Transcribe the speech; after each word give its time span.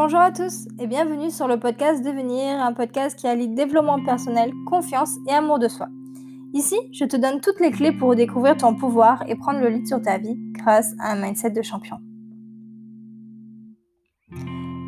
Bonjour 0.00 0.20
à 0.20 0.30
tous 0.30 0.68
et 0.78 0.86
bienvenue 0.86 1.28
sur 1.28 1.48
le 1.48 1.58
podcast 1.58 2.04
Devenir, 2.04 2.60
un 2.60 2.72
podcast 2.72 3.18
qui 3.18 3.26
allie 3.26 3.48
développement 3.48 4.00
personnel, 4.04 4.52
confiance 4.64 5.10
et 5.28 5.32
amour 5.32 5.58
de 5.58 5.66
soi. 5.66 5.88
Ici, 6.54 6.76
je 6.92 7.04
te 7.04 7.16
donne 7.16 7.40
toutes 7.40 7.58
les 7.58 7.72
clés 7.72 7.90
pour 7.90 8.14
découvrir 8.14 8.56
ton 8.56 8.76
pouvoir 8.76 9.24
et 9.26 9.34
prendre 9.34 9.58
le 9.58 9.70
lead 9.70 9.88
sur 9.88 10.00
ta 10.00 10.18
vie 10.18 10.36
grâce 10.52 10.94
à 11.00 11.10
un 11.10 11.20
mindset 11.20 11.50
de 11.50 11.62
champion. 11.62 11.96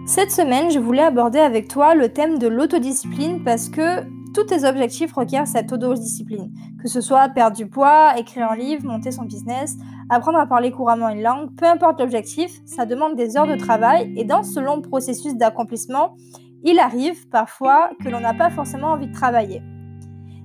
Cette 0.06 0.30
semaine, 0.30 0.70
je 0.70 0.78
voulais 0.78 1.02
aborder 1.02 1.40
avec 1.40 1.66
toi 1.66 1.96
le 1.96 2.10
thème 2.10 2.38
de 2.38 2.46
l'autodiscipline 2.46 3.42
parce 3.42 3.68
que 3.68 4.04
tous 4.34 4.44
tes 4.44 4.64
objectifs 4.64 5.12
requièrent 5.12 5.46
cette 5.46 5.72
autodiscipline, 5.72 6.52
que 6.80 6.88
ce 6.88 7.00
soit 7.00 7.28
perdre 7.28 7.56
du 7.56 7.66
poids, 7.66 8.16
écrire 8.18 8.50
un 8.50 8.56
livre, 8.56 8.84
monter 8.84 9.10
son 9.10 9.24
business, 9.24 9.76
apprendre 10.08 10.38
à 10.38 10.46
parler 10.46 10.70
couramment 10.70 11.08
une 11.08 11.22
langue, 11.22 11.54
peu 11.56 11.66
importe 11.66 12.00
l'objectif, 12.00 12.60
ça 12.64 12.86
demande 12.86 13.16
des 13.16 13.36
heures 13.36 13.46
de 13.46 13.56
travail 13.56 14.12
et 14.16 14.24
dans 14.24 14.42
ce 14.42 14.60
long 14.60 14.80
processus 14.80 15.34
d'accomplissement, 15.34 16.16
il 16.62 16.78
arrive 16.78 17.28
parfois 17.28 17.90
que 18.02 18.08
l'on 18.08 18.20
n'a 18.20 18.34
pas 18.34 18.50
forcément 18.50 18.88
envie 18.88 19.08
de 19.08 19.14
travailler. 19.14 19.62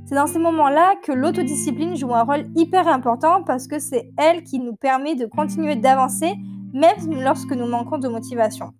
C'est 0.05 0.15
dans 0.15 0.27
ces 0.27 0.39
moments-là 0.39 0.95
que 1.03 1.11
l'autodiscipline 1.11 1.95
joue 1.95 2.13
un 2.13 2.23
rôle 2.23 2.45
hyper 2.55 2.87
important 2.87 3.43
parce 3.43 3.67
que 3.67 3.79
c'est 3.79 4.11
elle 4.17 4.43
qui 4.43 4.59
nous 4.59 4.75
permet 4.75 5.15
de 5.15 5.25
continuer 5.25 5.75
d'avancer 5.75 6.35
même 6.73 7.21
lorsque 7.23 7.51
nous 7.51 7.67
manquons 7.67 7.97
de 7.97 8.07
motivation. 8.07 8.73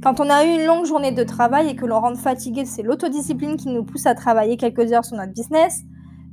Quand 0.00 0.20
on 0.20 0.30
a 0.30 0.44
eu 0.44 0.54
une 0.54 0.64
longue 0.64 0.86
journée 0.86 1.10
de 1.10 1.24
travail 1.24 1.70
et 1.70 1.76
que 1.76 1.84
l'on 1.84 2.00
rentre 2.00 2.20
fatigué, 2.20 2.64
c'est 2.64 2.82
l'autodiscipline 2.82 3.56
qui 3.56 3.68
nous 3.68 3.82
pousse 3.82 4.06
à 4.06 4.14
travailler 4.14 4.56
quelques 4.56 4.92
heures 4.92 5.04
sur 5.04 5.16
notre 5.16 5.32
business. 5.32 5.82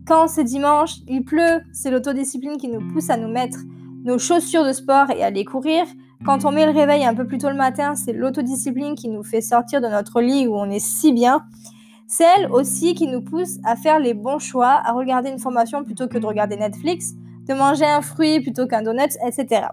Quand 0.06 0.28
c'est 0.28 0.44
dimanche, 0.44 0.98
il 1.08 1.26
pleut, 1.26 1.62
c'est 1.74 1.90
l'autodiscipline 1.90 2.58
qui 2.58 2.68
nous 2.68 2.94
pousse 2.94 3.10
à 3.10 3.18
nous 3.18 3.28
mettre 3.28 3.58
nos 4.04 4.20
chaussures 4.20 4.64
de 4.64 4.72
sport 4.72 5.10
et 5.10 5.24
aller 5.24 5.46
courir. 5.46 5.86
Quand 6.26 6.46
on 6.46 6.52
met 6.52 6.68
le 6.68 6.78
réveil 6.78 7.04
un 7.06 7.16
peu 7.16 7.26
plus 7.26 7.40
tôt 7.40 7.50
le 7.50 7.56
matin, 7.56 7.96
c'est 7.96 8.14
l'autodiscipline 8.14 8.94
qui 8.94 9.10
nous 9.10 9.24
fait 9.24 9.42
sortir 9.42 9.82
de 9.82 9.88
notre 9.88 10.22
lit 10.22 10.46
où 10.46 10.56
on 10.56 10.70
est 10.70 10.80
si 10.80 11.12
bien. 11.12 11.42
C'est 12.08 12.26
elle 12.38 12.52
aussi 12.52 12.94
qui 12.94 13.08
nous 13.08 13.24
pousse 13.24 13.58
à 13.64 13.76
faire 13.76 13.98
les 13.98 14.14
bons 14.14 14.38
choix, 14.38 14.80
à 14.86 14.92
regarder 14.92 15.32
une 15.32 15.40
formation 15.40 15.84
plutôt 15.84 16.08
que 16.08 16.20
de 16.20 16.26
regarder 16.28 16.56
Netflix, 16.56 17.14
de 17.48 17.56
manger 17.56 17.86
un 17.86 18.02
fruit 18.02 18.42
plutôt 18.42 18.68
qu'un 18.68 18.84
donut, 18.84 19.18
etc. 19.26 19.70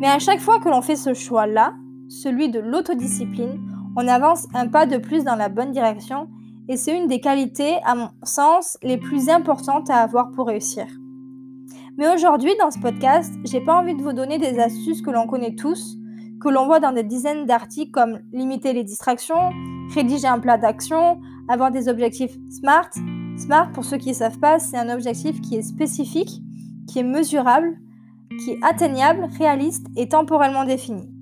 Mais 0.00 0.08
à 0.08 0.18
chaque 0.18 0.40
fois 0.40 0.58
que 0.58 0.68
l'on 0.68 0.82
fait 0.82 0.96
ce 0.96 1.14
choix-là, 1.14 1.72
celui 2.22 2.48
de 2.48 2.60
l'autodiscipline, 2.60 3.60
on 3.96 4.08
avance 4.08 4.46
un 4.54 4.68
pas 4.68 4.86
de 4.86 4.98
plus 4.98 5.24
dans 5.24 5.36
la 5.36 5.48
bonne 5.48 5.72
direction 5.72 6.28
et 6.68 6.76
c'est 6.76 6.96
une 6.96 7.08
des 7.08 7.20
qualités, 7.20 7.76
à 7.84 7.94
mon 7.94 8.08
sens, 8.22 8.78
les 8.82 8.96
plus 8.96 9.28
importantes 9.28 9.90
à 9.90 9.96
avoir 9.96 10.30
pour 10.30 10.46
réussir. 10.46 10.86
Mais 11.98 12.12
aujourd'hui, 12.12 12.52
dans 12.60 12.70
ce 12.70 12.78
podcast, 12.78 13.32
j'ai 13.44 13.60
pas 13.60 13.80
envie 13.80 13.94
de 13.94 14.02
vous 14.02 14.12
donner 14.12 14.38
des 14.38 14.58
astuces 14.58 15.02
que 15.02 15.10
l'on 15.10 15.26
connaît 15.26 15.54
tous, 15.54 15.96
que 16.40 16.48
l'on 16.48 16.66
voit 16.66 16.80
dans 16.80 16.92
des 16.92 17.02
dizaines 17.02 17.46
d'articles 17.46 17.92
comme 17.92 18.20
limiter 18.32 18.72
les 18.72 18.84
distractions, 18.84 19.52
rédiger 19.94 20.26
un 20.26 20.38
plat 20.38 20.56
d'action, 20.56 21.20
avoir 21.48 21.70
des 21.70 21.88
objectifs 21.88 22.36
SMART. 22.50 22.90
SMART, 23.36 23.72
pour 23.72 23.84
ceux 23.84 23.98
qui 23.98 24.10
ne 24.10 24.14
savent 24.14 24.38
pas, 24.38 24.58
c'est 24.58 24.78
un 24.78 24.92
objectif 24.92 25.40
qui 25.40 25.56
est 25.56 25.62
spécifique, 25.62 26.40
qui 26.88 27.00
est 27.00 27.04
mesurable, 27.04 27.76
qui 28.42 28.52
est 28.52 28.58
atteignable, 28.62 29.28
réaliste 29.38 29.86
et 29.96 30.08
temporellement 30.08 30.64
défini. 30.64 31.13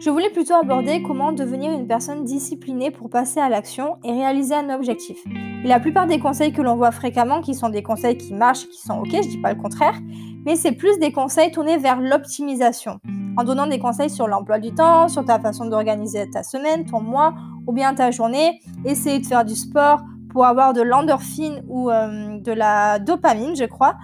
Je 0.00 0.10
voulais 0.10 0.30
plutôt 0.30 0.54
aborder 0.54 1.02
comment 1.02 1.32
devenir 1.32 1.72
une 1.72 1.88
personne 1.88 2.24
disciplinée 2.24 2.92
pour 2.92 3.10
passer 3.10 3.40
à 3.40 3.48
l'action 3.48 3.96
et 4.04 4.12
réaliser 4.12 4.54
un 4.54 4.72
objectif. 4.72 5.18
Et 5.26 5.66
la 5.66 5.80
plupart 5.80 6.06
des 6.06 6.20
conseils 6.20 6.52
que 6.52 6.62
l'on 6.62 6.76
voit 6.76 6.92
fréquemment, 6.92 7.40
qui 7.40 7.52
sont 7.52 7.68
des 7.68 7.82
conseils 7.82 8.16
qui 8.16 8.32
marchent, 8.32 8.68
qui 8.68 8.80
sont 8.80 9.00
ok, 9.00 9.10
je 9.10 9.28
dis 9.28 9.40
pas 9.40 9.52
le 9.52 9.60
contraire, 9.60 9.98
mais 10.46 10.54
c'est 10.54 10.70
plus 10.70 11.00
des 11.00 11.10
conseils 11.10 11.50
tournés 11.50 11.78
vers 11.78 12.00
l'optimisation, 12.00 13.00
en 13.36 13.42
donnant 13.42 13.66
des 13.66 13.80
conseils 13.80 14.08
sur 14.08 14.28
l'emploi 14.28 14.60
du 14.60 14.72
temps, 14.72 15.08
sur 15.08 15.24
ta 15.24 15.40
façon 15.40 15.66
d'organiser 15.66 16.30
ta 16.30 16.44
semaine, 16.44 16.84
ton 16.84 17.00
mois 17.00 17.34
ou 17.66 17.72
bien 17.72 17.92
ta 17.92 18.12
journée, 18.12 18.60
essayer 18.84 19.18
de 19.18 19.26
faire 19.26 19.44
du 19.44 19.56
sport 19.56 20.00
pour 20.30 20.46
avoir 20.46 20.74
de 20.74 20.82
l'endorphine 20.82 21.64
ou 21.66 21.90
euh, 21.90 22.38
de 22.38 22.52
la 22.52 23.00
dopamine, 23.00 23.56
je 23.56 23.64
crois, 23.64 23.96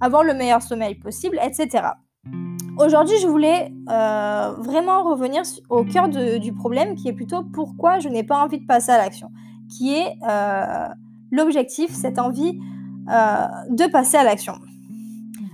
avoir 0.00 0.22
le 0.22 0.32
meilleur 0.32 0.62
sommeil 0.62 0.94
possible, 0.94 1.40
etc. 1.42 1.88
Aujourd'hui, 2.78 3.16
je 3.20 3.26
voulais 3.26 3.72
euh, 3.90 4.52
vraiment 4.58 5.02
revenir 5.02 5.42
au 5.68 5.84
cœur 5.84 6.08
du 6.08 6.52
problème 6.52 6.94
qui 6.94 7.08
est 7.08 7.12
plutôt 7.12 7.42
pourquoi 7.42 7.98
je 7.98 8.08
n'ai 8.08 8.22
pas 8.22 8.42
envie 8.42 8.58
de 8.58 8.66
passer 8.66 8.92
à 8.92 8.98
l'action, 8.98 9.30
qui 9.68 9.94
est 9.94 10.16
euh, 10.28 10.88
l'objectif, 11.30 11.90
cette 11.90 12.18
envie 12.18 12.58
euh, 13.10 13.46
de 13.70 13.90
passer 13.90 14.16
à 14.16 14.24
l'action. 14.24 14.54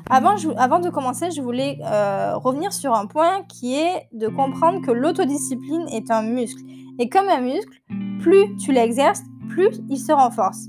Avant, 0.09 0.37
avant, 0.57 0.79
de 0.79 0.89
commencer, 0.89 1.33
je 1.33 1.43
voulais 1.43 1.81
revenir 1.83 2.73
sur 2.73 2.95
un 2.95 3.07
point 3.07 3.43
qui 3.49 3.75
est 3.75 4.09
de 4.13 4.29
comprendre 4.29 4.81
que 4.81 4.93
l'autodiscipline 4.93 5.89
est 5.91 6.13
un 6.13 6.23
muscle. 6.23 6.63
Et 7.01 7.09
comme 7.09 7.29
un 7.29 7.41
muscle, 7.41 7.81
plus 8.21 8.57
tu 8.57 8.71
l'exerces, 8.71 9.23
plus 9.49 9.81
il 9.89 9.99
se 9.99 10.13
renforce. 10.13 10.69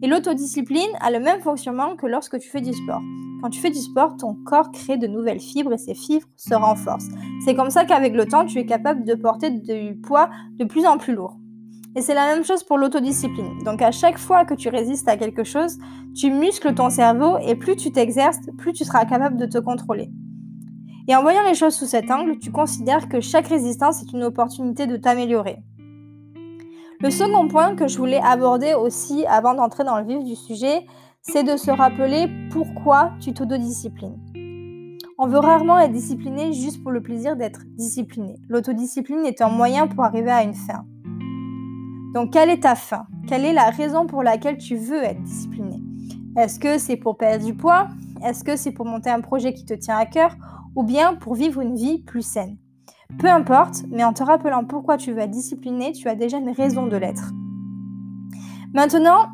Et 0.00 0.06
l'autodiscipline 0.06 0.90
a 1.00 1.10
le 1.10 1.18
même 1.18 1.40
fonctionnement 1.40 1.96
que 1.96 2.06
lorsque 2.06 2.38
tu 2.38 2.48
fais 2.48 2.60
du 2.60 2.72
sport. 2.72 3.00
Quand 3.42 3.50
tu 3.50 3.60
fais 3.60 3.70
du 3.70 3.78
sport, 3.78 4.16
ton 4.16 4.34
corps 4.46 4.70
crée 4.70 4.96
de 4.96 5.06
nouvelles 5.06 5.40
fibres 5.40 5.72
et 5.72 5.78
ces 5.78 5.94
fibres 5.94 6.26
se 6.36 6.54
renforcent. 6.54 7.08
C'est 7.44 7.54
comme 7.54 7.70
ça 7.70 7.84
qu'avec 7.84 8.14
le 8.14 8.26
temps, 8.26 8.46
tu 8.46 8.58
es 8.58 8.66
capable 8.66 9.04
de 9.04 9.14
porter 9.14 9.50
du 9.50 9.96
poids 10.00 10.30
de 10.56 10.64
plus 10.64 10.86
en 10.86 10.98
plus 10.98 11.14
lourd. 11.14 11.36
Et 11.96 12.00
c'est 12.00 12.14
la 12.14 12.26
même 12.26 12.44
chose 12.44 12.62
pour 12.62 12.78
l'autodiscipline. 12.78 13.64
Donc 13.64 13.82
à 13.82 13.90
chaque 13.90 14.18
fois 14.18 14.44
que 14.44 14.54
tu 14.54 14.68
résistes 14.68 15.08
à 15.08 15.16
quelque 15.16 15.42
chose, 15.42 15.78
tu 16.14 16.30
muscles 16.30 16.74
ton 16.74 16.90
cerveau 16.90 17.38
et 17.38 17.56
plus 17.56 17.74
tu 17.74 17.90
t'exerces, 17.90 18.38
plus 18.56 18.72
tu 18.72 18.84
seras 18.84 19.04
capable 19.04 19.36
de 19.36 19.46
te 19.46 19.58
contrôler. 19.58 20.10
Et 21.08 21.16
en 21.16 21.22
voyant 21.22 21.42
les 21.42 21.54
choses 21.54 21.74
sous 21.74 21.86
cet 21.86 22.10
angle, 22.10 22.38
tu 22.38 22.52
considères 22.52 23.08
que 23.08 23.20
chaque 23.20 23.48
résistance 23.48 24.02
est 24.02 24.12
une 24.12 24.22
opportunité 24.22 24.86
de 24.86 24.96
t'améliorer. 24.96 25.56
Le 27.00 27.10
second 27.10 27.46
point 27.46 27.76
que 27.76 27.86
je 27.86 27.96
voulais 27.96 28.20
aborder 28.20 28.74
aussi 28.74 29.24
avant 29.26 29.54
d'entrer 29.54 29.84
dans 29.84 30.00
le 30.00 30.04
vif 30.04 30.24
du 30.24 30.34
sujet, 30.34 30.84
c'est 31.22 31.44
de 31.44 31.56
se 31.56 31.70
rappeler 31.70 32.28
pourquoi 32.50 33.12
tu 33.20 33.32
t'autodisciplines. 33.32 34.18
On 35.16 35.28
veut 35.28 35.38
rarement 35.38 35.78
être 35.78 35.92
discipliné 35.92 36.52
juste 36.52 36.82
pour 36.82 36.90
le 36.90 37.00
plaisir 37.00 37.36
d'être 37.36 37.60
discipliné. 37.76 38.40
L'autodiscipline 38.48 39.24
est 39.26 39.40
un 39.42 39.48
moyen 39.48 39.86
pour 39.86 40.02
arriver 40.02 40.32
à 40.32 40.42
une 40.42 40.54
fin. 40.54 40.86
Donc, 42.14 42.32
quelle 42.32 42.50
est 42.50 42.64
ta 42.64 42.74
fin? 42.74 43.06
Quelle 43.28 43.44
est 43.44 43.52
la 43.52 43.70
raison 43.70 44.06
pour 44.08 44.24
laquelle 44.24 44.58
tu 44.58 44.74
veux 44.74 45.04
être 45.04 45.22
discipliné? 45.22 45.80
Est-ce 46.36 46.58
que 46.58 46.78
c'est 46.78 46.96
pour 46.96 47.16
perdre 47.16 47.44
du 47.44 47.54
poids? 47.54 47.86
Est-ce 48.24 48.42
que 48.42 48.56
c'est 48.56 48.72
pour 48.72 48.86
monter 48.86 49.10
un 49.10 49.20
projet 49.20 49.54
qui 49.54 49.64
te 49.64 49.74
tient 49.74 49.96
à 49.96 50.06
cœur? 50.06 50.34
Ou 50.74 50.82
bien 50.82 51.14
pour 51.14 51.36
vivre 51.36 51.60
une 51.60 51.76
vie 51.76 52.02
plus 52.02 52.22
saine? 52.22 52.56
Peu 53.18 53.28
importe, 53.28 53.82
mais 53.90 54.04
en 54.04 54.12
te 54.12 54.22
rappelant 54.22 54.64
pourquoi 54.64 54.96
tu 54.96 55.12
veux 55.12 55.18
être 55.18 55.30
discipliné, 55.30 55.92
tu 55.92 56.08
as 56.08 56.14
déjà 56.14 56.38
une 56.38 56.50
raison 56.50 56.86
de 56.86 56.96
l'être. 56.96 57.32
Maintenant, 58.74 59.26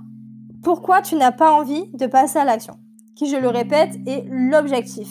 pourquoi 0.63 1.03
tu 1.03 1.17
n'as 1.17 1.33
pas 1.33 1.53
envie 1.53 1.91
de 1.93 2.07
passer 2.07 2.39
à 2.39 2.45
l'action, 2.45 2.75
qui, 3.15 3.29
je 3.29 3.37
le 3.37 3.49
répète, 3.49 3.99
est 4.07 4.25
l'objectif. 4.31 5.09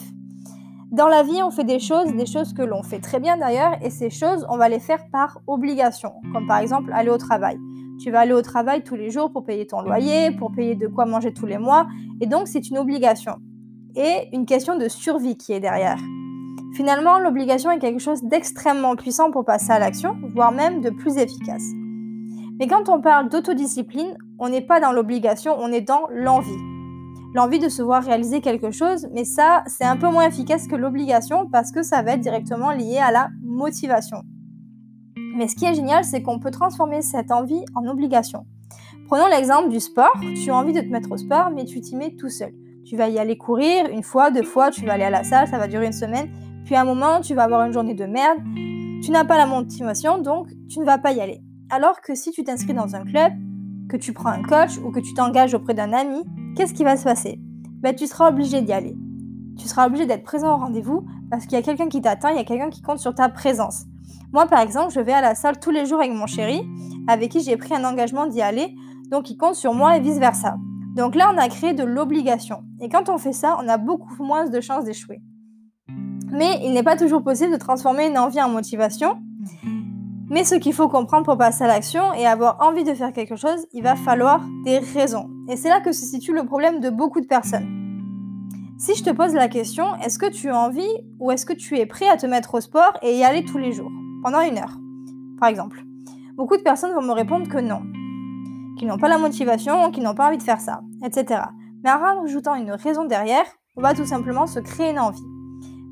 Dans 0.90 1.06
la 1.06 1.22
vie, 1.22 1.40
on 1.42 1.52
fait 1.52 1.64
des 1.64 1.78
choses, 1.78 2.12
des 2.16 2.26
choses 2.26 2.52
que 2.52 2.62
l'on 2.62 2.82
fait 2.82 2.98
très 2.98 3.20
bien 3.20 3.36
d'ailleurs, 3.36 3.76
et 3.80 3.90
ces 3.90 4.10
choses, 4.10 4.44
on 4.48 4.56
va 4.56 4.68
les 4.68 4.80
faire 4.80 5.08
par 5.12 5.40
obligation, 5.46 6.12
comme 6.32 6.48
par 6.48 6.58
exemple 6.58 6.90
aller 6.92 7.10
au 7.10 7.18
travail. 7.18 7.58
Tu 8.02 8.10
vas 8.10 8.20
aller 8.20 8.32
au 8.32 8.42
travail 8.42 8.82
tous 8.82 8.96
les 8.96 9.10
jours 9.10 9.30
pour 9.30 9.44
payer 9.44 9.66
ton 9.66 9.82
loyer, 9.82 10.32
pour 10.32 10.50
payer 10.50 10.74
de 10.74 10.88
quoi 10.88 11.04
manger 11.04 11.32
tous 11.32 11.46
les 11.46 11.58
mois, 11.58 11.86
et 12.20 12.26
donc 12.26 12.48
c'est 12.48 12.68
une 12.68 12.78
obligation. 12.78 13.36
Et 13.94 14.28
une 14.32 14.46
question 14.46 14.76
de 14.76 14.88
survie 14.88 15.36
qui 15.36 15.52
est 15.52 15.60
derrière. 15.60 15.98
Finalement, 16.74 17.20
l'obligation 17.20 17.70
est 17.70 17.78
quelque 17.78 18.00
chose 18.00 18.24
d'extrêmement 18.24 18.96
puissant 18.96 19.30
pour 19.30 19.44
passer 19.44 19.70
à 19.70 19.78
l'action, 19.78 20.16
voire 20.34 20.50
même 20.50 20.80
de 20.80 20.90
plus 20.90 21.18
efficace. 21.18 21.62
Mais 22.58 22.66
quand 22.66 22.88
on 22.88 23.00
parle 23.00 23.28
d'autodiscipline, 23.28 24.16
on 24.40 24.48
n'est 24.48 24.60
pas 24.60 24.80
dans 24.80 24.90
l'obligation, 24.90 25.54
on 25.58 25.70
est 25.70 25.80
dans 25.80 26.08
l'envie. 26.10 26.58
L'envie 27.32 27.60
de 27.60 27.68
se 27.68 27.80
voir 27.80 28.02
réaliser 28.02 28.40
quelque 28.40 28.72
chose, 28.72 29.08
mais 29.12 29.24
ça, 29.24 29.62
c'est 29.66 29.84
un 29.84 29.96
peu 29.96 30.08
moins 30.08 30.26
efficace 30.26 30.66
que 30.66 30.74
l'obligation 30.74 31.48
parce 31.50 31.70
que 31.70 31.82
ça 31.82 32.02
va 32.02 32.12
être 32.12 32.20
directement 32.20 32.72
lié 32.72 32.98
à 32.98 33.12
la 33.12 33.28
motivation. 33.42 34.22
Mais 35.36 35.46
ce 35.46 35.54
qui 35.54 35.66
est 35.66 35.74
génial, 35.74 36.04
c'est 36.04 36.22
qu'on 36.22 36.40
peut 36.40 36.52
transformer 36.52 37.02
cette 37.02 37.30
envie 37.30 37.64
en 37.76 37.86
obligation. 37.86 38.46
Prenons 39.06 39.26
l'exemple 39.26 39.68
du 39.68 39.80
sport. 39.80 40.12
Tu 40.42 40.50
as 40.50 40.56
envie 40.56 40.72
de 40.72 40.80
te 40.80 40.88
mettre 40.88 41.12
au 41.12 41.16
sport, 41.16 41.50
mais 41.54 41.64
tu 41.64 41.80
t'y 41.80 41.94
mets 41.94 42.14
tout 42.16 42.30
seul. 42.30 42.52
Tu 42.84 42.96
vas 42.96 43.08
y 43.08 43.18
aller 43.18 43.38
courir 43.38 43.86
une 43.86 44.02
fois, 44.02 44.30
deux 44.30 44.42
fois, 44.42 44.70
tu 44.70 44.84
vas 44.84 44.94
aller 44.94 45.04
à 45.04 45.10
la 45.10 45.24
salle, 45.24 45.48
ça 45.48 45.58
va 45.58 45.68
durer 45.68 45.86
une 45.86 45.92
semaine. 45.92 46.30
Puis 46.64 46.76
un 46.76 46.84
moment, 46.84 47.20
tu 47.20 47.34
vas 47.34 47.44
avoir 47.44 47.66
une 47.66 47.72
journée 47.72 47.94
de 47.94 48.06
merde. 48.06 48.38
Tu 49.02 49.10
n'as 49.10 49.24
pas 49.24 49.36
la 49.36 49.46
motivation, 49.46 50.18
donc 50.18 50.48
tu 50.68 50.80
ne 50.80 50.84
vas 50.84 50.98
pas 50.98 51.12
y 51.12 51.20
aller. 51.20 51.42
Alors 51.70 52.00
que 52.00 52.14
si 52.14 52.30
tu 52.30 52.42
t'inscris 52.42 52.74
dans 52.74 52.94
un 52.94 53.04
club, 53.04 53.32
que 53.88 53.96
tu 53.96 54.12
prends 54.12 54.30
un 54.30 54.42
coach 54.42 54.78
ou 54.78 54.90
que 54.90 55.00
tu 55.00 55.12
t'engages 55.14 55.54
auprès 55.54 55.74
d'un 55.74 55.92
ami, 55.92 56.24
qu'est-ce 56.56 56.72
qui 56.72 56.84
va 56.84 56.96
se 56.96 57.04
passer? 57.04 57.38
Ben, 57.82 57.94
Tu 57.94 58.06
seras 58.06 58.30
obligé 58.30 58.62
d'y 58.62 58.72
aller. 58.72 58.96
Tu 59.58 59.68
seras 59.68 59.86
obligé 59.86 60.06
d'être 60.06 60.24
présent 60.24 60.54
au 60.54 60.56
rendez-vous 60.56 61.04
parce 61.30 61.44
qu'il 61.44 61.52
y 61.58 61.60
a 61.60 61.62
quelqu'un 61.62 61.88
qui 61.88 62.00
t'attend, 62.00 62.28
il 62.28 62.36
y 62.36 62.40
a 62.40 62.44
quelqu'un 62.44 62.70
qui 62.70 62.82
compte 62.82 62.98
sur 62.98 63.14
ta 63.14 63.28
présence. 63.28 63.84
Moi, 64.32 64.46
par 64.46 64.60
exemple, 64.60 64.92
je 64.92 65.00
vais 65.00 65.12
à 65.12 65.20
la 65.20 65.34
salle 65.34 65.60
tous 65.60 65.70
les 65.70 65.86
jours 65.86 66.00
avec 66.00 66.12
mon 66.12 66.26
chéri, 66.26 66.62
avec 67.06 67.30
qui 67.30 67.40
j'ai 67.40 67.56
pris 67.56 67.74
un 67.74 67.84
engagement 67.84 68.26
d'y 68.26 68.42
aller, 68.42 68.74
donc 69.10 69.30
il 69.30 69.36
compte 69.36 69.54
sur 69.54 69.74
moi 69.74 69.96
et 69.96 70.00
vice-versa. 70.00 70.56
Donc 70.96 71.14
là, 71.14 71.30
on 71.32 71.38
a 71.38 71.48
créé 71.48 71.74
de 71.74 71.84
l'obligation. 71.84 72.62
Et 72.80 72.88
quand 72.88 73.08
on 73.08 73.18
fait 73.18 73.32
ça, 73.32 73.56
on 73.62 73.68
a 73.68 73.76
beaucoup 73.76 74.24
moins 74.24 74.48
de 74.48 74.60
chances 74.60 74.84
d'échouer. 74.84 75.20
Mais 76.32 76.60
il 76.62 76.72
n'est 76.72 76.82
pas 76.82 76.96
toujours 76.96 77.22
possible 77.22 77.52
de 77.52 77.58
transformer 77.58 78.06
une 78.06 78.18
envie 78.18 78.42
en 78.42 78.48
motivation. 78.48 79.18
Mais 80.30 80.44
ce 80.44 80.54
qu'il 80.54 80.72
faut 80.72 80.88
comprendre 80.88 81.24
pour 81.24 81.36
passer 81.36 81.64
à 81.64 81.66
l'action 81.66 82.12
et 82.14 82.26
avoir 82.26 82.60
envie 82.60 82.84
de 82.84 82.94
faire 82.94 83.12
quelque 83.12 83.36
chose, 83.36 83.66
il 83.72 83.82
va 83.82 83.94
falloir 83.94 84.40
des 84.64 84.78
raisons. 84.78 85.28
Et 85.48 85.56
c'est 85.56 85.68
là 85.68 85.80
que 85.80 85.92
se 85.92 86.04
situe 86.04 86.32
le 86.32 86.44
problème 86.44 86.80
de 86.80 86.90
beaucoup 86.90 87.20
de 87.20 87.26
personnes. 87.26 87.84
Si 88.78 88.94
je 88.96 89.04
te 89.04 89.10
pose 89.10 89.34
la 89.34 89.48
question, 89.48 89.94
est-ce 90.04 90.18
que 90.18 90.30
tu 90.30 90.50
as 90.50 90.58
envie 90.58 90.90
ou 91.20 91.30
est-ce 91.30 91.46
que 91.46 91.52
tu 91.52 91.78
es 91.78 91.86
prêt 91.86 92.08
à 92.08 92.16
te 92.16 92.26
mettre 92.26 92.54
au 92.54 92.60
sport 92.60 92.98
et 93.02 93.16
y 93.16 93.22
aller 93.22 93.44
tous 93.44 93.58
les 93.58 93.72
jours, 93.72 93.90
pendant 94.22 94.40
une 94.40 94.58
heure, 94.58 94.78
par 95.38 95.48
exemple? 95.48 95.84
Beaucoup 96.34 96.56
de 96.56 96.62
personnes 96.62 96.92
vont 96.92 97.02
me 97.02 97.12
répondre 97.12 97.48
que 97.48 97.58
non, 97.58 97.82
qu'ils 98.76 98.88
n'ont 98.88 98.98
pas 98.98 99.08
la 99.08 99.18
motivation, 99.18 99.90
qu'ils 99.92 100.02
n'ont 100.02 100.14
pas 100.14 100.26
envie 100.26 100.38
de 100.38 100.42
faire 100.42 100.60
ça, 100.60 100.80
etc. 101.04 101.42
Mais 101.84 101.92
en 101.92 101.98
rajoutant 101.98 102.56
une 102.56 102.72
raison 102.72 103.04
derrière, 103.04 103.46
on 103.76 103.82
va 103.82 103.94
tout 103.94 104.06
simplement 104.06 104.46
se 104.46 104.58
créer 104.58 104.90
une 104.90 104.98
envie. 104.98 105.22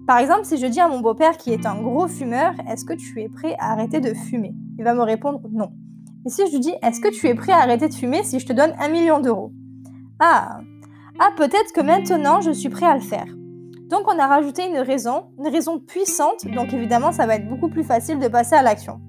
Par 0.07 0.19
exemple, 0.19 0.45
si 0.45 0.57
je 0.59 0.67
dis 0.67 0.81
à 0.81 0.89
mon 0.89 1.01
beau-père 1.01 1.37
qui 1.37 1.53
est 1.53 1.65
un 1.65 1.81
gros 1.81 2.09
fumeur, 2.09 2.55
est-ce 2.69 2.85
que 2.85 2.93
tu 2.93 3.23
es 3.23 3.29
prêt 3.29 3.55
à 3.61 3.73
arrêter 3.73 4.01
de 4.01 4.15
fumer? 4.15 4.53
Il 4.79 4.85
va 4.85 4.95
me 4.95 5.03
répondre 5.03 5.41
non. 5.53 5.71
Et 6.27 6.29
si 6.29 6.45
je 6.47 6.53
lui 6.53 6.61
dis, 6.61 6.75
est-ce 6.83 7.01
que 7.01 7.09
tu 7.09 7.29
es 7.29 7.35
prêt 7.35 7.53
à 7.53 7.59
arrêter 7.59 7.89
de 7.89 7.95
fumer 7.95 8.25
si 8.25 8.41
je 8.41 8.47
te 8.47 8.53
donne 8.53 8.75
un 8.81 8.89
million 8.89 9.21
d'euros? 9.21 9.53
Ah, 10.19 10.59
ah 11.21 11.31
peut-être 11.37 11.73
que 11.73 11.81
maintenant 11.81 12.41
je 12.41 12.51
suis 12.51 12.69
prêt 12.69 12.87
à 12.87 12.95
le 12.95 13.01
faire. 13.01 13.27
Donc 13.91 14.03
on 14.09 14.19
a 14.19 14.27
rajouté 14.27 14.67
une 14.67 14.79
raison, 14.79 15.27
une 15.39 15.49
raison 15.49 15.79
puissante, 15.79 16.47
donc 16.47 16.73
évidemment 16.73 17.13
ça 17.13 17.27
va 17.27 17.37
être 17.37 17.49
beaucoup 17.49 17.69
plus 17.69 17.85
facile 17.85 18.19
de 18.19 18.27
passer 18.27 18.57
à 18.57 18.63
l'action. 18.63 19.01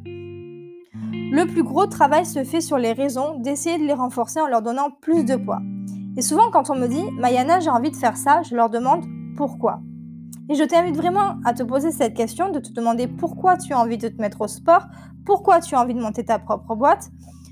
Le 1.13 1.45
plus 1.45 1.63
gros 1.63 1.87
travail 1.87 2.25
se 2.25 2.43
fait 2.43 2.61
sur 2.61 2.77
les 2.77 2.93
raisons, 2.93 3.39
d'essayer 3.39 3.79
de 3.79 3.83
les 3.83 3.93
renforcer 3.93 4.41
en 4.41 4.47
leur 4.47 4.61
donnant 4.61 4.89
plus 5.01 5.23
de 5.23 5.35
poids. 5.35 5.59
Et 6.17 6.21
souvent 6.21 6.51
quand 6.51 6.69
on 6.69 6.75
me 6.75 6.87
dit, 6.87 7.03
Mayana 7.17 7.59
j'ai 7.59 7.71
envie 7.71 7.91
de 7.91 7.95
faire 7.95 8.17
ça, 8.17 8.41
je 8.43 8.55
leur 8.55 8.69
demande 8.69 9.05
pourquoi. 9.35 9.79
Et 10.49 10.55
je 10.55 10.63
t'invite 10.63 10.95
vraiment 10.95 11.37
à 11.45 11.53
te 11.53 11.63
poser 11.63 11.91
cette 11.91 12.13
question, 12.13 12.51
de 12.51 12.59
te 12.59 12.71
demander 12.71 13.07
pourquoi 13.07 13.57
tu 13.57 13.73
as 13.73 13.79
envie 13.79 13.97
de 13.97 14.09
te 14.09 14.21
mettre 14.21 14.41
au 14.41 14.47
sport, 14.47 14.85
pourquoi 15.25 15.61
tu 15.61 15.75
as 15.75 15.81
envie 15.81 15.93
de 15.93 16.01
monter 16.01 16.25
ta 16.25 16.37
propre 16.37 16.75
boîte. 16.75 17.09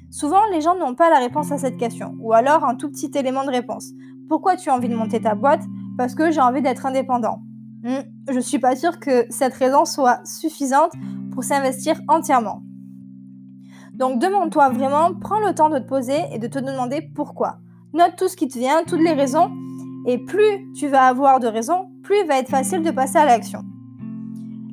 Souvent, 0.09 0.45
les 0.51 0.59
gens 0.59 0.75
n'ont 0.75 0.93
pas 0.93 1.09
la 1.09 1.19
réponse 1.19 1.53
à 1.53 1.57
cette 1.57 1.77
question, 1.77 2.15
ou 2.19 2.33
alors 2.33 2.65
un 2.65 2.75
tout 2.75 2.89
petit 2.89 3.09
élément 3.15 3.45
de 3.45 3.51
réponse. 3.51 3.91
Pourquoi 4.27 4.57
tu 4.57 4.69
as 4.69 4.75
envie 4.75 4.89
de 4.89 4.95
monter 4.95 5.21
ta 5.21 5.35
boîte? 5.35 5.63
Parce 5.97 6.15
que 6.15 6.31
j'ai 6.31 6.41
envie 6.41 6.61
d'être 6.61 6.85
indépendant. 6.85 7.41
Hmm, 7.83 8.01
je 8.27 8.35
ne 8.35 8.41
suis 8.41 8.59
pas 8.59 8.75
sûre 8.75 8.99
que 8.99 9.25
cette 9.29 9.53
raison 9.53 9.85
soit 9.85 10.19
suffisante 10.25 10.91
pour 11.31 11.43
s'investir 11.43 11.99
entièrement. 12.09 12.61
Donc 13.93 14.19
demande-toi 14.19 14.69
vraiment, 14.69 15.13
prends 15.13 15.39
le 15.39 15.53
temps 15.53 15.69
de 15.69 15.79
te 15.79 15.87
poser 15.87 16.19
et 16.33 16.39
de 16.39 16.47
te 16.47 16.59
demander 16.59 17.01
pourquoi. 17.15 17.57
Note 17.93 18.15
tout 18.17 18.27
ce 18.27 18.35
qui 18.35 18.47
te 18.47 18.57
vient, 18.57 18.83
toutes 18.83 19.01
les 19.01 19.13
raisons, 19.13 19.51
et 20.07 20.17
plus 20.17 20.71
tu 20.73 20.87
vas 20.87 21.07
avoir 21.07 21.39
de 21.39 21.47
raisons, 21.47 21.90
plus 22.11 22.23
il 22.23 22.27
va 22.27 22.39
être 22.39 22.49
facile 22.49 22.81
de 22.81 22.91
passer 22.91 23.17
à 23.17 23.25
l'action. 23.25 23.63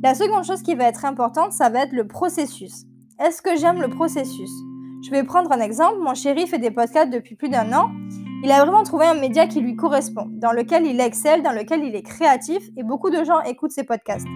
La 0.02 0.16
seconde 0.16 0.42
chose 0.44 0.60
qui 0.60 0.74
va 0.74 0.88
être 0.88 1.04
importante, 1.04 1.52
ça 1.52 1.68
va 1.68 1.84
être 1.84 1.92
le 1.92 2.04
processus. 2.04 2.84
Est-ce 3.24 3.40
que 3.42 3.56
j'aime 3.56 3.80
le 3.80 3.86
processus? 3.86 4.50
Je 5.04 5.10
vais 5.12 5.22
prendre 5.22 5.52
un 5.52 5.60
exemple. 5.60 5.98
Mon 6.02 6.14
chéri 6.14 6.48
fait 6.48 6.58
des 6.58 6.72
podcasts 6.72 7.12
depuis 7.12 7.36
plus 7.36 7.48
d'un 7.48 7.72
an. 7.72 7.90
Il 8.42 8.50
a 8.50 8.64
vraiment 8.64 8.82
trouvé 8.82 9.06
un 9.06 9.14
média 9.14 9.46
qui 9.46 9.60
lui 9.60 9.76
correspond, 9.76 10.26
dans 10.32 10.50
lequel 10.50 10.84
il 10.84 11.00
excelle, 11.00 11.44
dans 11.44 11.52
lequel 11.52 11.84
il 11.84 11.94
est 11.94 12.02
créatif 12.02 12.58
et 12.76 12.82
beaucoup 12.82 13.08
de 13.08 13.22
gens 13.22 13.40
écoutent 13.42 13.70
ses 13.70 13.84
podcasts. 13.84 14.26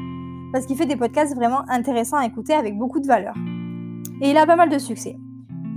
Parce 0.52 0.66
qu'il 0.66 0.76
fait 0.76 0.87
des 0.87 0.94
podcasts 0.94 1.34
vraiment 1.34 1.69
intéressants 1.69 2.19
à 2.19 2.26
écouter 2.26 2.55
avec 2.55 2.78
beaucoup 2.78 3.00
de 3.00 3.08
valeur. 3.08 3.34
Et 4.20 4.31
il 4.31 4.37
a 4.37 4.46
pas 4.46 4.55
mal 4.55 4.69
de 4.69 4.78
succès. 4.78 5.16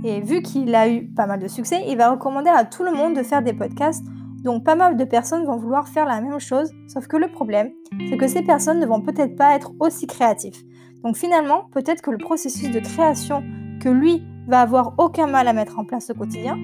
Et 0.04 0.20
vu 0.20 0.42
qu'il 0.42 0.72
a 0.76 0.88
eu 0.88 1.08
pas 1.08 1.26
mal 1.26 1.40
de 1.40 1.48
succès, 1.48 1.86
il 1.88 1.96
va 1.96 2.12
recommander 2.12 2.50
à 2.50 2.64
tout 2.64 2.84
le 2.84 2.92
monde 2.92 3.16
de 3.16 3.24
faire 3.24 3.42
des 3.42 3.52
podcasts 3.52 4.04
donc 4.46 4.62
pas 4.62 4.76
mal 4.76 4.96
de 4.96 5.02
personnes 5.02 5.44
vont 5.44 5.56
vouloir 5.56 5.88
faire 5.88 6.06
la 6.06 6.20
même 6.20 6.38
chose, 6.38 6.72
sauf 6.86 7.08
que 7.08 7.16
le 7.16 7.26
problème, 7.26 7.72
c'est 8.08 8.16
que 8.16 8.28
ces 8.28 8.42
personnes 8.42 8.78
ne 8.78 8.86
vont 8.86 9.00
peut-être 9.00 9.34
pas 9.34 9.56
être 9.56 9.72
aussi 9.80 10.06
créatifs. 10.06 10.62
Donc 11.02 11.16
finalement, 11.16 11.64
peut-être 11.72 12.00
que 12.00 12.12
le 12.12 12.18
processus 12.18 12.70
de 12.70 12.78
création 12.78 13.42
que 13.82 13.88
lui 13.88 14.22
va 14.46 14.60
avoir 14.60 14.94
aucun 14.98 15.26
mal 15.26 15.48
à 15.48 15.52
mettre 15.52 15.80
en 15.80 15.84
place 15.84 16.10
au 16.10 16.14
quotidien, 16.14 16.56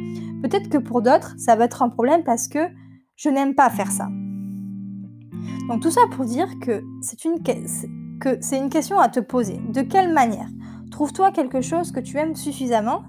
peut-être 0.44 0.68
que 0.68 0.78
pour 0.78 1.02
d'autres, 1.02 1.34
ça 1.38 1.56
va 1.56 1.64
être 1.64 1.82
un 1.82 1.88
problème 1.88 2.22
parce 2.22 2.46
que 2.46 2.60
je 3.16 3.28
n'aime 3.28 3.56
pas 3.56 3.68
faire 3.68 3.90
ça. 3.90 4.06
Donc 5.68 5.82
tout 5.82 5.90
ça 5.90 6.02
pour 6.12 6.24
dire 6.24 6.46
que 6.60 6.84
c'est 7.00 7.24
une, 7.24 7.42
que 7.42 8.38
c'est 8.40 8.58
une 8.58 8.70
question 8.70 9.00
à 9.00 9.08
te 9.08 9.18
poser. 9.18 9.60
De 9.70 9.82
quelle 9.82 10.12
manière? 10.12 10.48
Trouve-toi 10.92 11.32
quelque 11.32 11.60
chose 11.60 11.90
que 11.90 11.98
tu 11.98 12.16
aimes 12.16 12.36
suffisamment 12.36 13.02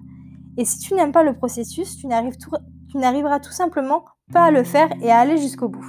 et 0.58 0.66
si 0.66 0.80
tu 0.80 0.96
n'aimes 0.96 1.12
pas 1.12 1.22
le 1.22 1.36
processus, 1.36 1.96
tu 1.96 2.08
n'arriveras 2.08 3.40
tout 3.40 3.52
simplement 3.52 4.06
pas 4.32 4.46
à 4.46 4.52
le 4.52 4.64
faire 4.64 4.90
et 5.02 5.12
à 5.12 5.20
aller 5.20 5.38
jusqu'au 5.38 5.68
bout. 5.68 5.86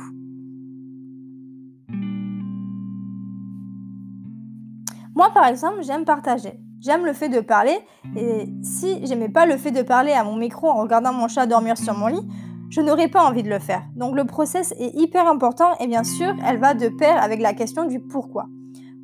Moi, 5.15 5.31
par 5.33 5.47
exemple, 5.47 5.83
j'aime 5.83 6.05
partager. 6.05 6.59
J'aime 6.81 7.07
le 7.07 7.13
fait 7.13 7.29
de 7.29 7.41
parler. 7.41 7.79
Et 8.17 8.49
si 8.63 9.07
j'aimais 9.07 9.29
pas 9.29 9.47
le 9.47 9.57
fait 9.57 9.71
de 9.71 9.83
parler 9.83 10.13
à 10.13 10.25
mon 10.25 10.37
micro 10.37 10.69
en 10.69 10.83
regardant 10.83 11.13
mon 11.13 11.29
chat 11.29 11.47
dormir 11.47 11.79
sur 11.79 11.97
mon 11.97 12.09
lit, 12.09 12.29
je 12.71 12.81
n'aurais 12.81 13.09
pas 13.09 13.25
envie 13.25 13.45
de 13.45 13.49
le 13.49 13.61
faire. 13.61 13.85
Donc 13.95 14.17
le 14.17 14.25
process 14.25 14.73
est 14.79 14.95
hyper 14.95 15.29
important 15.29 15.77
et 15.79 15.87
bien 15.87 16.03
sûr, 16.03 16.35
elle 16.45 16.59
va 16.59 16.75
de 16.75 16.89
pair 16.89 17.23
avec 17.23 17.41
la 17.41 17.55
question 17.55 17.85
du 17.87 18.01
pourquoi. 18.01 18.47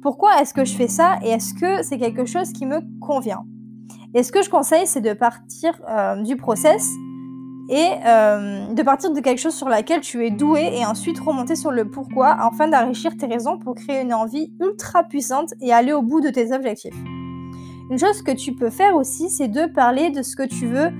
Pourquoi 0.02 0.40
est-ce 0.40 0.52
que 0.52 0.64
je 0.64 0.74
fais 0.74 0.88
ça 0.88 1.18
et 1.22 1.28
est-ce 1.28 1.54
que 1.54 1.82
c'est 1.82 1.98
quelque 1.98 2.24
chose 2.24 2.52
qui 2.52 2.66
me 2.66 2.80
convient? 3.00 3.44
Et 4.14 4.24
ce 4.24 4.32
que 4.32 4.42
je 4.42 4.50
conseille, 4.50 4.86
c'est 4.86 5.00
de 5.00 5.12
partir 5.12 5.80
euh, 5.88 6.20
du 6.22 6.36
process 6.36 6.90
et 7.70 7.92
euh, 8.04 8.66
de 8.66 8.82
partir 8.82 9.12
de 9.12 9.20
quelque 9.20 9.38
chose 9.38 9.54
sur 9.54 9.68
laquelle 9.68 10.00
tu 10.00 10.26
es 10.26 10.30
doué 10.30 10.72
et 10.74 10.84
ensuite 10.84 11.20
remonter 11.20 11.54
sur 11.54 11.70
le 11.70 11.88
pourquoi 11.88 12.30
afin 12.30 12.66
d'enrichir 12.66 13.16
tes 13.16 13.26
raisons 13.26 13.58
pour 13.58 13.76
créer 13.76 14.02
une 14.02 14.12
envie 14.12 14.52
ultra 14.60 15.04
puissante 15.04 15.54
et 15.60 15.72
aller 15.72 15.92
au 15.92 16.02
bout 16.02 16.20
de 16.20 16.30
tes 16.30 16.52
objectifs. 16.52 16.96
Une 17.88 17.98
chose 17.98 18.22
que 18.22 18.32
tu 18.32 18.54
peux 18.54 18.70
faire 18.70 18.96
aussi, 18.96 19.30
c'est 19.30 19.46
de 19.46 19.66
parler 19.66 20.10
de 20.10 20.22
ce 20.22 20.34
que 20.34 20.42
tu 20.42 20.66
veux, 20.66 20.90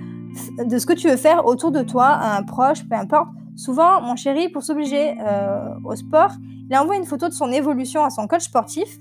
de 0.65 0.79
ce 0.79 0.87
que 0.87 0.93
tu 0.93 1.09
veux 1.09 1.17
faire 1.17 1.45
autour 1.45 1.73
de 1.73 1.83
toi, 1.83 2.07
à 2.07 2.39
un 2.39 2.45
proche, 2.45 2.89
peu 2.89 2.95
importe. 2.95 3.29
Souvent, 3.57 4.01
mon 4.01 4.15
chéri, 4.15 4.49
pour 4.49 4.63
s'obliger 4.63 5.17
euh, 5.21 5.75
au 5.85 5.97
sport, 5.97 6.31
il 6.71 6.77
envoie 6.77 6.97
une 6.97 7.05
photo 7.05 7.29
de 7.29 7.35
son 7.35 7.51
évolution 7.51 8.05
à 8.05 8.11
son 8.11 8.29
coach 8.29 8.43
sportif. 8.43 8.99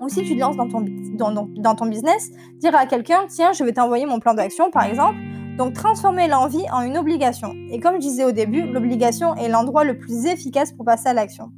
Ou 0.00 0.08
si 0.08 0.22
tu 0.22 0.34
te 0.34 0.40
lances 0.40 0.56
dans 0.56 0.68
ton, 0.68 0.84
dans 0.84 1.74
ton 1.74 1.86
business, 1.86 2.30
dire 2.58 2.74
à 2.74 2.86
quelqu'un, 2.86 3.20
tiens, 3.28 3.52
je 3.52 3.62
vais 3.64 3.72
t'envoyer 3.72 4.06
mon 4.06 4.20
plan 4.20 4.34
d'action, 4.34 4.70
par 4.70 4.84
exemple 4.84 5.16
donc 5.58 5.74
transformer 5.74 6.28
l'envie 6.28 6.64
en 6.72 6.82
une 6.82 6.96
obligation. 6.96 7.52
Et 7.70 7.80
comme 7.80 7.94
je 7.94 8.00
disais 8.00 8.24
au 8.24 8.32
début, 8.32 8.62
l'obligation 8.62 9.34
est 9.34 9.48
l'endroit 9.48 9.84
le 9.84 9.98
plus 9.98 10.24
efficace 10.26 10.72
pour 10.72 10.86
passer 10.86 11.08
à 11.08 11.12
l'action. 11.12 11.50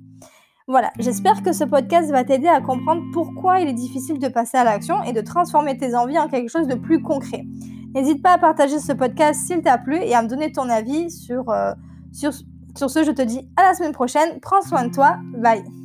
Voilà, 0.66 0.90
j'espère 0.98 1.42
que 1.42 1.52
ce 1.52 1.64
podcast 1.64 2.10
va 2.10 2.24
t'aider 2.24 2.48
à 2.48 2.60
comprendre 2.60 3.02
pourquoi 3.12 3.60
il 3.60 3.68
est 3.68 3.74
difficile 3.74 4.18
de 4.18 4.28
passer 4.28 4.56
à 4.56 4.64
l'action 4.64 5.02
et 5.04 5.12
de 5.12 5.20
transformer 5.20 5.76
tes 5.76 5.94
envies 5.94 6.18
en 6.18 6.28
quelque 6.28 6.48
chose 6.48 6.66
de 6.66 6.76
plus 6.76 7.02
concret. 7.02 7.44
N'hésite 7.94 8.22
pas 8.22 8.32
à 8.32 8.38
partager 8.38 8.78
ce 8.78 8.92
podcast 8.92 9.46
s'il 9.46 9.62
t'a 9.62 9.76
plu 9.76 9.96
et 9.96 10.14
à 10.14 10.22
me 10.22 10.28
donner 10.28 10.52
ton 10.52 10.68
avis 10.68 11.10
sur, 11.10 11.50
euh, 11.50 11.72
sur, 12.12 12.32
sur 12.76 12.88
ce. 12.88 13.04
Je 13.04 13.10
te 13.10 13.22
dis 13.22 13.50
à 13.56 13.64
la 13.64 13.74
semaine 13.74 13.92
prochaine. 13.92 14.40
Prends 14.40 14.62
soin 14.62 14.86
de 14.86 14.94
toi. 14.94 15.16
Bye. 15.36 15.79